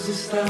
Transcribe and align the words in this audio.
Deus 0.00 0.08
está 0.08 0.44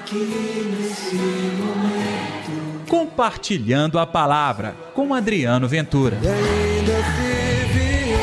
aqui 0.00 0.74
nesse 0.76 1.14
momento. 1.14 2.86
Compartilhando 2.88 3.98
a 3.98 4.06
palavra 4.06 4.74
com 4.94 5.14
Adriano 5.14 5.68
Ventura. 5.68 6.18
E 6.22 6.26
ainda 6.26 6.96
se 6.96 7.64
vier, 7.74 8.16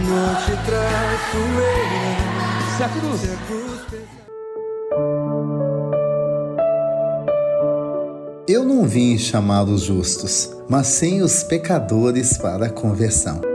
não 0.00 0.34
te 0.34 0.52
traço 0.66 1.36
eu. 1.36 2.76
Se 2.76 2.82
a 2.82 2.88
cruz. 2.88 3.20
Se 3.20 3.30
a 3.30 3.36
cruz 3.46 3.80
pesar. 3.90 4.24
Eu 8.48 8.64
não 8.64 8.84
vim 8.84 9.16
chamar 9.16 9.64
os 9.64 9.82
justos, 9.82 10.50
mas 10.68 10.88
sim 10.88 11.22
os 11.22 11.42
pecadores 11.44 12.36
para 12.36 12.66
a 12.66 12.70
conversão. 12.70 13.53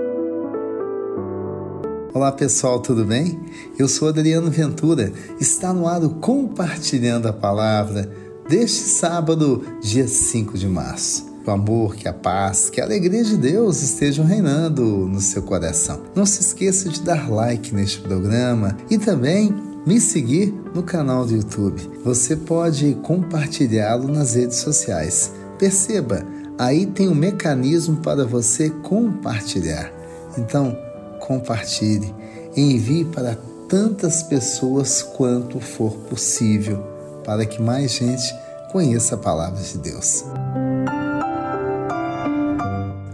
Olá 2.12 2.32
pessoal, 2.32 2.80
tudo 2.80 3.05
bem? 3.05 3.39
Eu 3.78 3.88
sou 3.88 4.07
Adriano 4.07 4.50
Ventura. 4.50 5.14
Está 5.39 5.71
no 5.71 5.88
ar 5.88 6.04
o 6.04 6.09
Compartilhando 6.16 7.27
a 7.27 7.34
Palavra 7.34 8.09
deste 8.49 8.80
sábado, 8.80 9.63
dia 9.80 10.08
5 10.08 10.58
de 10.58 10.68
março. 10.68 11.30
Que 11.44 11.49
o 11.49 11.54
amor, 11.54 11.95
que 11.95 12.08
a 12.08 12.13
paz, 12.13 12.68
que 12.68 12.82
a 12.82 12.84
alegria 12.84 13.23
de 13.23 13.38
Deus 13.38 13.84
estejam 13.84 14.26
reinando 14.26 14.84
no 14.84 15.22
seu 15.22 15.44
coração. 15.44 16.02
Não 16.16 16.26
se 16.26 16.41
esqueça 16.41 16.90
de 16.90 17.04
dar 17.04 17.30
like 17.30 17.76
neste 17.76 17.99
programa 17.99 18.76
e 18.90 18.98
também 18.98 19.54
me 19.85 20.02
seguir 20.02 20.52
no 20.73 20.82
canal 20.82 21.27
do 21.27 21.35
YouTube. 21.35 21.80
Você 22.04 22.35
pode 22.35 22.98
compartilhá-lo 23.04 24.07
nas 24.07 24.34
redes 24.34 24.57
sociais. 24.57 25.32
Perceba, 25.60 26.26
aí 26.57 26.88
tem 26.88 27.07
um 27.07 27.16
mecanismo 27.16 27.98
para 27.98 28.26
você 28.26 28.71
compartilhar. 28.71 29.94
Então, 30.35 30.76
compartilhe, 31.20 32.14
envie 32.55 33.05
para 33.05 33.38
tantas 33.68 34.23
pessoas 34.23 35.04
quanto 35.04 35.60
for 35.60 35.91
possível, 36.10 36.84
para 37.23 37.46
que 37.46 37.62
mais 37.62 37.91
gente 37.91 38.36
conheça 38.72 39.16
a 39.16 39.18
palavra 39.18 39.62
de 39.62 39.77
Deus. 39.77 40.24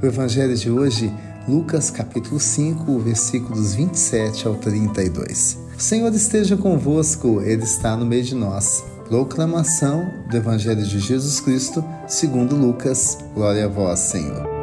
O 0.01 0.05
evangelho 0.05 0.55
de 0.55 0.69
hoje, 0.69 1.11
Lucas 1.47 1.89
capítulo 1.89 2.39
5, 2.39 2.99
versículos 2.99 3.73
27 3.73 4.47
ao 4.47 4.55
32. 4.55 5.57
O 5.77 5.81
Senhor 5.81 6.13
esteja 6.13 6.55
convosco, 6.55 7.41
ele 7.41 7.63
está 7.63 7.97
no 7.97 8.05
meio 8.05 8.23
de 8.23 8.35
nós. 8.35 8.83
Proclamação 9.07 10.09
do 10.29 10.37
evangelho 10.37 10.83
de 10.83 10.99
Jesus 10.99 11.39
Cristo, 11.39 11.83
segundo 12.07 12.55
Lucas. 12.55 13.17
Glória 13.33 13.65
a 13.65 13.67
vós, 13.67 13.99
Senhor. 13.99 14.54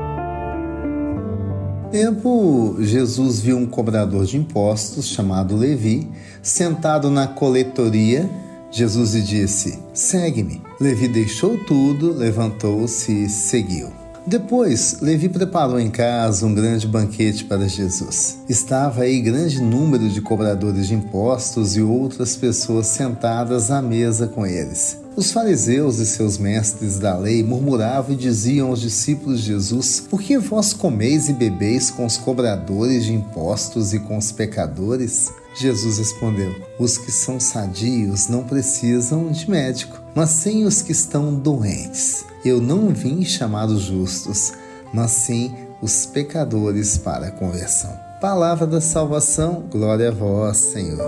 Tempo, 1.92 2.76
Jesus 2.80 3.40
viu 3.40 3.58
um 3.58 3.66
cobrador 3.66 4.24
de 4.24 4.38
impostos 4.38 5.08
chamado 5.08 5.54
Levi 5.54 6.08
sentado 6.42 7.10
na 7.10 7.26
coletoria. 7.26 8.30
Jesus 8.70 9.12
lhe 9.12 9.20
disse: 9.20 9.78
Segue-me. 9.92 10.62
Levi 10.80 11.06
deixou 11.06 11.58
tudo, 11.58 12.10
levantou-se 12.10 13.12
e 13.12 13.28
seguiu. 13.28 13.90
Depois, 14.26 15.00
Levi 15.02 15.28
preparou 15.28 15.78
em 15.78 15.90
casa 15.90 16.46
um 16.46 16.54
grande 16.54 16.86
banquete 16.86 17.44
para 17.44 17.68
Jesus. 17.68 18.38
Estava 18.48 19.02
aí 19.02 19.20
grande 19.20 19.60
número 19.60 20.08
de 20.08 20.22
cobradores 20.22 20.86
de 20.86 20.94
impostos 20.94 21.76
e 21.76 21.82
outras 21.82 22.34
pessoas 22.36 22.86
sentadas 22.86 23.70
à 23.70 23.82
mesa 23.82 24.26
com 24.26 24.46
eles. 24.46 25.01
Os 25.14 25.30
fariseus 25.30 25.98
e 25.98 26.06
seus 26.06 26.38
mestres 26.38 26.98
da 26.98 27.14
lei 27.18 27.42
murmuravam 27.42 28.14
e 28.14 28.16
diziam 28.16 28.68
aos 28.68 28.80
discípulos 28.80 29.40
de 29.40 29.46
Jesus: 29.48 30.00
Por 30.00 30.22
que 30.22 30.38
vós 30.38 30.72
comeis 30.72 31.28
e 31.28 31.34
bebeis 31.34 31.90
com 31.90 32.06
os 32.06 32.16
cobradores 32.16 33.04
de 33.04 33.12
impostos 33.12 33.92
e 33.92 33.98
com 33.98 34.16
os 34.16 34.32
pecadores? 34.32 35.30
Jesus 35.54 35.98
respondeu: 35.98 36.54
Os 36.78 36.96
que 36.96 37.12
são 37.12 37.38
sadios 37.38 38.28
não 38.28 38.44
precisam 38.44 39.30
de 39.30 39.50
médico, 39.50 40.00
mas 40.14 40.30
sim 40.30 40.64
os 40.64 40.80
que 40.80 40.92
estão 40.92 41.34
doentes. 41.34 42.24
Eu 42.42 42.58
não 42.58 42.88
vim 42.88 43.22
chamar 43.22 43.66
os 43.66 43.82
justos, 43.82 44.54
mas 44.94 45.10
sim 45.10 45.54
os 45.82 46.06
pecadores 46.06 46.96
para 46.96 47.26
a 47.26 47.30
conversão. 47.30 47.92
Palavra 48.18 48.66
da 48.66 48.80
salvação, 48.80 49.64
glória 49.70 50.08
a 50.08 50.12
vós, 50.12 50.56
Senhor. 50.56 51.02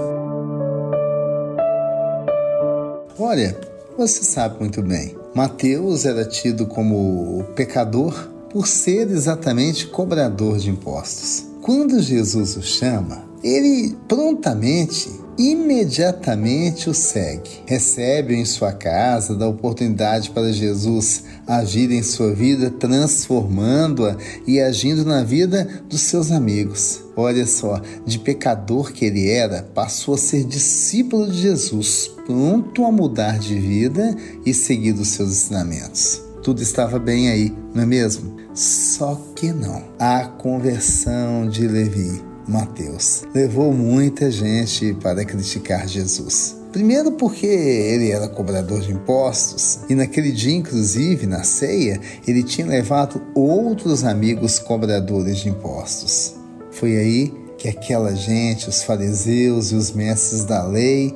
Olha, 3.19 3.57
você 3.97 4.23
sabe 4.23 4.59
muito 4.61 4.83
bem, 4.83 5.17
Mateus 5.35 6.05
era 6.05 6.25
tido 6.25 6.67
como 6.67 7.45
pecador 7.55 8.29
por 8.51 8.67
ser 8.67 9.11
exatamente 9.11 9.87
cobrador 9.87 10.59
de 10.59 10.71
impostos. 10.71 11.45
Quando 11.61 12.01
Jesus 12.01 12.57
o 12.57 12.63
chama, 12.63 13.25
ele 13.43 13.97
prontamente, 14.07 15.11
imediatamente 15.39 16.89
o 16.89 16.95
segue. 16.95 17.63
Recebe-o 17.67 18.37
em 18.37 18.45
sua 18.45 18.73
casa, 18.73 19.35
dá 19.35 19.49
oportunidade 19.49 20.31
para 20.31 20.53
Jesus 20.53 21.25
agir 21.47 21.91
em 21.91 22.03
sua 22.03 22.33
vida, 22.33 22.71
transformando-a 22.71 24.17
e 24.47 24.61
agindo 24.61 25.05
na 25.05 25.23
vida 25.23 25.69
dos 25.89 26.01
seus 26.01 26.31
amigos. 26.31 27.03
Olha 27.17 27.47
só, 27.47 27.81
de 28.05 28.19
pecador 28.19 28.93
que 28.93 29.05
ele 29.05 29.31
era, 29.31 29.63
passou 29.75 30.15
a 30.15 30.19
ser 30.19 30.45
discípulo 30.45 31.31
de 31.31 31.43
Jesus, 31.43 32.11
pronto 32.27 32.85
a 32.85 32.91
mudar 32.91 33.39
de 33.39 33.55
vida 33.59 34.17
e 34.45 34.53
seguir 34.53 34.95
os 34.95 35.09
seus 35.09 35.31
ensinamentos. 35.31 36.23
Tudo 36.43 36.63
estava 36.63 36.99
bem 36.99 37.31
aí, 37.31 37.55
não 37.75 37.83
é 37.83 37.87
mesmo? 37.87 38.37
Só 38.55 39.21
que 39.35 39.53
não. 39.53 39.83
A 39.99 40.27
conversão 40.27 41.49
de 41.49 41.67
Levi, 41.67 42.23
Mateus, 42.47 43.25
levou 43.35 43.73
muita 43.73 44.31
gente 44.31 44.95
para 44.95 45.25
criticar 45.25 45.89
Jesus. 45.89 46.57
Primeiro, 46.73 47.13
porque 47.13 47.47
ele 47.47 48.11
era 48.11 48.29
cobrador 48.29 48.81
de 48.81 48.93
impostos 48.93 49.79
e 49.89 49.95
naquele 49.95 50.33
dia, 50.33 50.57
inclusive, 50.57 51.27
na 51.27 51.45
ceia, 51.45 52.01
ele 52.27 52.43
tinha 52.43 52.67
levado 52.67 53.23
outros 53.35 54.05
amigos 54.05 54.59
cobradores 54.59 55.39
de 55.39 55.49
impostos. 55.49 56.35
Foi 56.73 56.97
aí 56.97 57.33
que 57.57 57.69
aquela 57.69 58.15
gente, 58.15 58.69
os 58.69 58.83
fariseus 58.83 59.71
e 59.71 59.77
os 59.77 59.93
mestres 59.93 60.45
da 60.45 60.67
lei, 60.67 61.15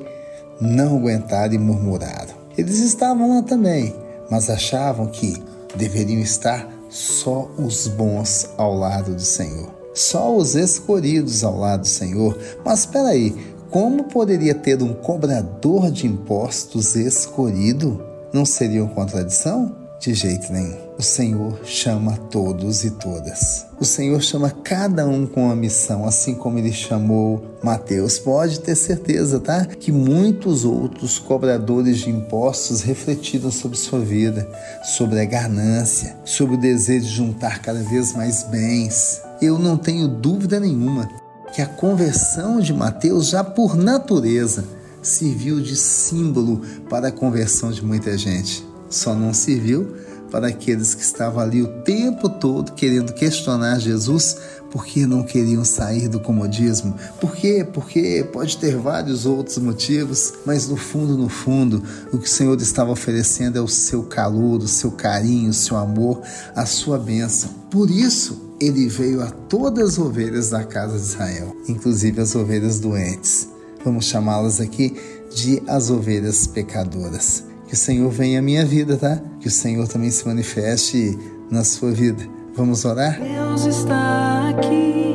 não 0.61 0.97
aguentaram 0.97 1.55
e 1.55 1.59
murmuraram. 1.59 2.35
Eles 2.57 2.79
estavam 2.79 3.29
lá 3.37 3.43
também, 3.43 3.95
mas 4.31 4.49
achavam 4.49 5.09
que 5.09 5.43
deveriam 5.77 6.21
estar 6.21 6.69
só 6.89 7.51
os 7.59 7.87
bons 7.87 8.51
ao 8.57 8.75
lado 8.75 9.15
do 9.15 9.21
Senhor, 9.21 9.71
só 9.99 10.35
os 10.35 10.55
escolhidos 10.55 11.43
ao 11.43 11.59
lado 11.59 11.81
do 11.81 11.89
Senhor. 11.89 12.39
Mas 12.65 12.81
espera 12.81 13.09
aí, 13.09 13.35
como 13.71 14.05
poderia 14.05 14.55
ter 14.55 14.83
um 14.83 14.95
cobrador 14.95 15.91
de 15.91 16.07
impostos 16.07 16.97
escolhido? 16.97 18.03
Não 18.33 18.45
seria 18.45 18.85
uma 18.85 18.95
contradição? 18.95 19.77
De 20.01 20.15
jeito 20.15 20.53
nenhum. 20.53 20.77
O 20.97 21.03
Senhor 21.03 21.61
chama 21.65 22.17
todos 22.31 22.85
e 22.85 22.91
todas. 22.93 23.67
O 23.81 23.85
Senhor 23.85 24.23
chama 24.23 24.51
cada 24.51 25.07
um 25.07 25.27
com 25.27 25.45
uma 25.47 25.57
missão, 25.57 26.07
assim 26.07 26.35
como 26.35 26.59
ele 26.59 26.73
chamou 26.73 27.43
Mateus. 27.63 28.19
Pode 28.19 28.61
ter 28.61 28.77
certeza, 28.77 29.41
tá? 29.41 29.65
Que 29.65 29.91
muitos 29.91 30.65
outros 30.65 31.19
cobradores 31.19 31.99
de 31.99 32.11
impostos 32.11 32.83
refletiram 32.83 33.51
sobre 33.51 33.77
sua 33.77 33.99
vida, 33.99 34.49
sobre 34.85 35.21
a 35.21 35.25
ganância, 35.25 36.17
sobre 36.25 36.55
o 36.55 36.61
desejo 36.61 37.07
de 37.07 37.13
juntar 37.13 37.61
cada 37.61 37.81
vez 37.83 38.13
mais 38.13 38.45
bens. 38.45 39.28
Eu 39.41 39.59
não 39.59 39.77
tenho 39.77 40.09
dúvida 40.09 40.59
nenhuma 40.59 41.09
que 41.55 41.63
a 41.63 41.67
conversão 41.67 42.61
de 42.61 42.73
Mateus, 42.73 43.29
já 43.29 43.45
por 43.45 43.77
natureza, 43.77 44.65
serviu 45.01 45.61
de 45.61 45.77
símbolo 45.77 46.61
para 46.91 47.09
a 47.09 47.13
conversão 47.13 47.71
de 47.71 47.85
muita 47.85 48.19
gente. 48.19 48.67
Só 48.91 49.15
não 49.15 49.33
serviu 49.33 49.95
para 50.31 50.49
aqueles 50.49 50.95
que 50.95 51.03
estavam 51.03 51.41
ali 51.41 51.63
o 51.63 51.83
tempo 51.83 52.29
todo 52.29 52.73
querendo 52.73 53.15
questionar 53.15 53.79
Jesus 53.79 54.37
porque 54.71 55.07
não 55.07 55.23
queriam 55.23 55.65
sair 55.65 56.09
do 56.09 56.21
comodismo. 56.21 56.95
Por 57.21 57.35
quê? 57.35 57.67
Porque 57.73 58.27
pode 58.33 58.59
ter 58.59 58.77
vários 58.77 59.25
outros 59.25 59.57
motivos, 59.59 60.35
mas 60.45 60.69
no 60.69 60.77
fundo, 60.77 61.17
no 61.17 61.29
fundo, 61.29 61.83
o 62.13 62.19
que 62.19 62.27
o 62.27 62.31
Senhor 62.31 62.61
estava 62.61 62.91
oferecendo 62.91 63.57
é 63.57 63.61
o 63.61 63.69
seu 63.69 64.03
calor, 64.03 64.61
o 64.61 64.69
seu 64.69 64.91
carinho, 64.91 65.51
o 65.51 65.55
seu 65.55 65.77
amor, 65.77 66.21
a 66.55 66.67
sua 66.67 66.99
bênção. 66.99 67.51
Por 67.71 67.91
isso, 67.91 68.48
ele 68.61 68.89
veio 68.89 69.23
a 69.23 69.31
todas 69.31 69.91
as 69.91 69.99
ovelhas 69.99 70.51
da 70.51 70.65
casa 70.65 70.97
de 70.97 71.05
Israel, 71.05 71.57
inclusive 71.69 72.21
as 72.21 72.35
ovelhas 72.35 72.81
doentes. 72.81 73.49
Vamos 73.85 74.07
chamá-las 74.07 74.61
aqui 74.61 74.97
de 75.35 75.63
as 75.67 75.91
ovelhas 75.91 76.47
pecadoras. 76.47 77.45
Que 77.67 77.75
o 77.75 77.77
Senhor 77.77 78.11
venha 78.11 78.39
à 78.39 78.43
minha 78.43 78.65
vida, 78.65 78.97
tá? 78.97 79.21
Que 79.41 79.49
o 79.49 79.51
Senhor 79.51 79.87
também 79.87 80.11
se 80.11 80.27
manifeste 80.27 81.19
na 81.51 81.63
sua 81.65 81.93
vida. 81.93 82.25
Vamos 82.55 82.85
orar? 82.85 83.21
Deus 83.21 83.65
está 83.67 84.49
aqui 84.49 85.15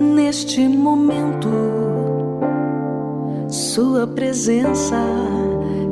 neste 0.00 0.66
momento. 0.66 1.48
Sua 3.48 4.06
presença 4.06 4.96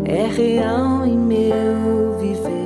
é 0.07 0.27
real 0.27 1.05
em 1.05 1.19
meu 1.19 2.19
viver. 2.19 2.60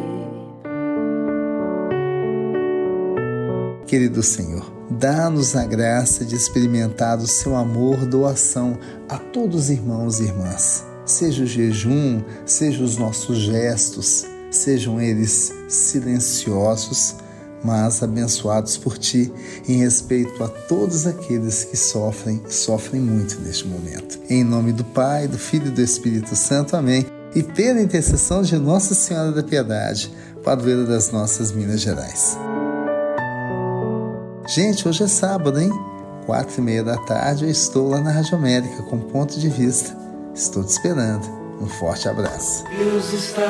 Querido 3.86 4.22
Senhor, 4.22 4.64
dá-nos 4.90 5.54
a 5.54 5.64
graça 5.64 6.24
de 6.24 6.34
experimentar 6.34 7.18
o 7.18 7.26
seu 7.26 7.54
amor, 7.54 8.06
doação 8.06 8.78
a 9.08 9.18
todos 9.18 9.64
os 9.64 9.70
irmãos 9.70 10.20
e 10.20 10.24
irmãs. 10.24 10.84
seja 11.04 11.44
o 11.44 11.46
jejum, 11.46 12.22
seja 12.46 12.82
os 12.82 12.96
nossos 12.96 13.36
gestos, 13.36 14.24
sejam 14.50 14.98
eles 14.98 15.52
silenciosos, 15.68 17.16
mas 17.62 18.02
abençoados 18.02 18.78
por 18.78 18.96
ti, 18.96 19.30
em 19.68 19.78
respeito 19.78 20.42
a 20.42 20.48
todos 20.48 21.06
aqueles 21.06 21.64
que 21.64 21.76
sofrem, 21.76 22.42
sofrem 22.48 23.02
muito 23.02 23.38
neste 23.40 23.66
momento. 23.66 24.18
Em 24.30 24.42
nome 24.42 24.72
do 24.72 24.84
Pai, 24.84 25.28
do 25.28 25.38
Filho 25.38 25.66
e 25.66 25.70
do 25.70 25.82
Espírito 25.82 26.34
Santo. 26.34 26.74
Amém. 26.74 27.04
E 27.34 27.42
pela 27.42 27.82
intercessão 27.82 28.42
de 28.42 28.56
Nossa 28.56 28.94
Senhora 28.94 29.30
da 29.30 29.42
Piedade, 29.42 30.10
padroeira 30.42 30.84
das 30.84 31.10
nossas 31.10 31.52
Minas 31.52 31.80
Gerais. 31.80 32.38
Gente, 34.46 34.86
hoje 34.86 35.04
é 35.04 35.08
sábado, 35.08 35.58
hein? 35.58 35.70
Quatro 36.26 36.60
e 36.60 36.62
meia 36.62 36.84
da 36.84 36.98
tarde 36.98 37.44
eu 37.44 37.50
estou 37.50 37.88
lá 37.88 38.00
na 38.00 38.12
Rádio 38.12 38.36
América 38.36 38.82
com 38.82 39.00
ponto 39.00 39.40
de 39.40 39.48
vista. 39.48 39.96
Estou 40.34 40.62
te 40.62 40.68
esperando. 40.68 41.26
Um 41.60 41.66
forte 41.66 42.08
abraço. 42.08 42.62
Deus 42.76 43.10
está 43.12 43.48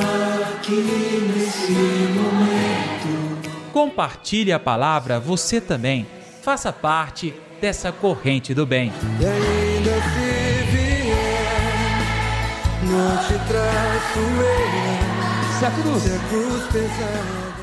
aqui 0.54 1.32
nesse 1.34 1.72
momento. 1.72 3.50
Compartilhe 3.72 4.52
a 4.52 4.60
palavra 4.60 5.18
você 5.18 5.60
também. 5.60 6.06
Faça 6.42 6.72
parte 6.72 7.34
dessa 7.60 7.90
corrente 7.90 8.54
do 8.54 8.64
bem. 8.64 8.92
E 9.18 9.26
ainda 9.26 9.90
se 9.90 10.64
vier, 10.70 11.94
não 12.84 13.16
te 13.16 13.34
traço 13.48 14.20
eu. 14.20 15.58
Se 15.58 15.64
a 15.64 15.70
cruz 15.70 16.02
Se 16.02 16.12
a 16.12 16.18
cruz 16.28 16.62
pesar. 16.70 17.53